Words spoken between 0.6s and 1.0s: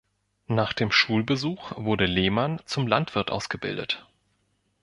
dem